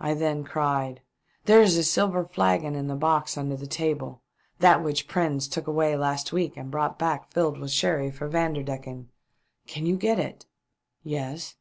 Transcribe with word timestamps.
I 0.00 0.12
then 0.14 0.42
cried. 0.42 1.02
"There 1.44 1.62
is 1.62 1.76
a 1.76 1.84
silver 1.84 2.24
flagon 2.24 2.74
in 2.74 2.88
the 2.88 2.96
box 2.96 3.38
under 3.38 3.56
the 3.56 3.68
table; 3.68 4.22
that 4.58 4.82
which 4.82 5.06
Prins 5.06 5.46
took 5.46 5.68
away 5.68 5.96
last 5.96 6.32
week 6.32 6.56
and 6.56 6.68
brought 6.68 6.98
back 6.98 7.30
filled 7.30 7.58
with 7.60 7.70
sherry 7.70 8.10
for 8.10 8.26
Vanderdecken. 8.26 9.08
Can 9.68 9.86
you 9.86 9.96
get 9.96 10.18
it?"" 10.18 10.46
Yes." 11.04 11.54